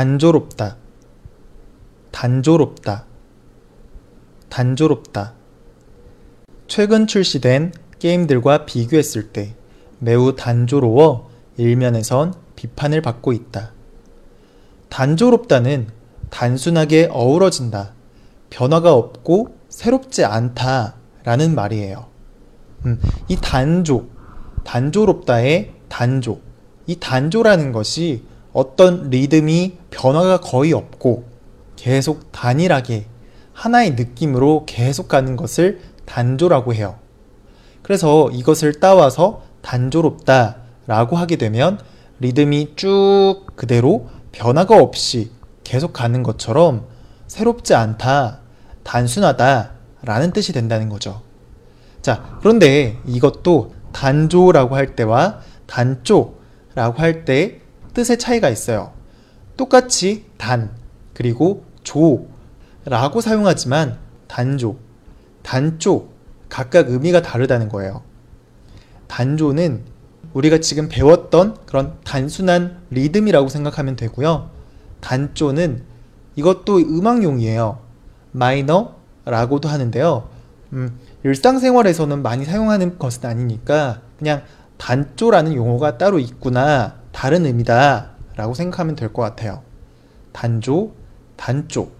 [0.00, 0.78] 단조롭다,
[2.10, 3.04] 단조롭다,
[4.48, 5.34] 단조롭다.
[6.68, 9.54] 최근 출시된 게임들과 비교했을 때
[9.98, 11.28] 매우 단조로워
[11.58, 13.72] 일면에선 비판을 받고 있다.
[14.88, 15.88] 단조롭다는
[16.30, 17.92] 단순하게 어우러진다,
[18.48, 20.94] 변화가 없고 새롭지 않다
[21.24, 22.06] 라는 말이에요.
[22.86, 22.98] 음,
[23.28, 24.08] 이 단조,
[24.64, 26.40] 단조롭다의 단조,
[26.86, 31.24] 이 단조라는 것이 어떤 리듬이 변화가 거의 없고
[31.76, 33.06] 계속 단일하게
[33.52, 36.98] 하나의 느낌으로 계속 가는 것을 단조라고 해요.
[37.82, 41.78] 그래서 이것을 따와서 단조롭다 라고 하게 되면
[42.18, 45.30] 리듬이 쭉 그대로 변화가 없이
[45.64, 46.86] 계속 가는 것처럼
[47.26, 48.40] 새롭지 않다,
[48.82, 49.70] 단순하다
[50.02, 51.22] 라는 뜻이 된다는 거죠.
[52.02, 57.59] 자, 그런데 이것도 단조라고 할 때와 단조라고 할 때
[57.94, 58.92] 뜻의 차이가 있어요.
[59.56, 60.70] 똑같이 단,
[61.14, 64.76] 그리고 조라고 사용하지만 단조,
[65.42, 66.08] 단조,
[66.48, 68.02] 각각 의미가 다르다는 거예요.
[69.06, 69.82] 단조는
[70.32, 74.50] 우리가 지금 배웠던 그런 단순한 리듬이라고 생각하면 되고요.
[75.00, 75.82] 단조는
[76.36, 77.78] 이것도 음악용이에요.
[78.32, 80.28] 마이너라고도 하는데요.
[80.72, 84.42] 음, 일상생활에서는 많이 사용하는 것은 아니니까 그냥
[84.78, 89.62] 단조라는 용어가 따로 있구나 다른 의미다 라고 생각하면 될 것 같아요.
[90.32, 90.92] 단조,
[91.36, 91.90] 단조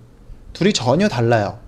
[0.54, 1.58] 둘이 전혀 달라요.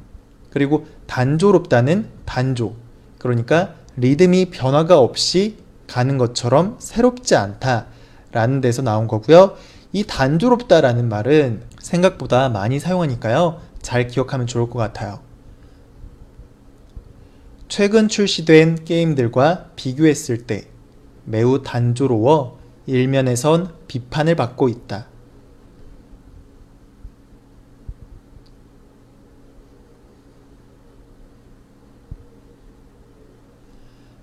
[0.48, 2.74] 그리고 단조롭다는 단조
[3.18, 7.88] 그러니까 리듬이 변화가 없이 가는 것처럼 새롭지 않다
[8.30, 9.54] 라는 데서 나온 거고요.
[9.92, 13.60] 이 단조롭다라는 말은 생각보다 많이 사용하니까요.
[13.82, 15.20] 잘 기억하면 좋을 것 같아요.
[17.68, 20.68] 최근 출시된 게임들과 비교했을 때
[21.26, 25.06] 매우 단조로워 일면에선 비판을 받고 있다.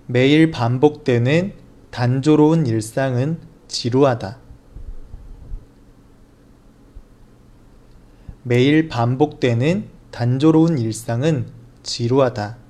[0.08, 1.54] 매일 반복되는
[1.92, 4.40] 단조로운 일상은 지루하다.
[8.42, 11.48] 매일 반복되는 단조로운 일상은
[11.84, 12.69] 지루하다.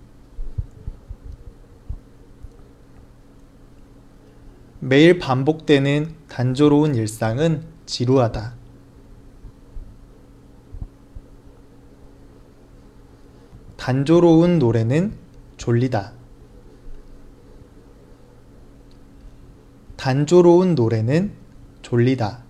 [4.90, 8.56] 매일 반복되는 단조로운 일상은 지루하다.
[13.78, 15.14] 단조로운 노래는
[15.58, 16.14] 졸리다.
[19.96, 21.34] 단조로운 노래는
[21.84, 22.44] 졸리다.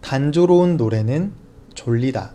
[0.00, 1.32] 단조로운 노래는
[1.74, 2.34] 졸리다.